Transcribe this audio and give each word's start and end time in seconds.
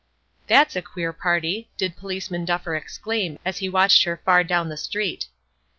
"That's 0.47 0.75
a 0.75 0.81
queer 0.81 1.13
party!" 1.13 1.69
did 1.77 1.95
Policeman 1.95 2.43
Duffer 2.43 2.73
exclaim, 2.75 3.37
as 3.45 3.59
he 3.59 3.69
watched 3.69 4.01
her 4.05 4.19
far 4.25 4.43
down 4.43 4.67
the 4.67 4.75
street. 4.75 5.27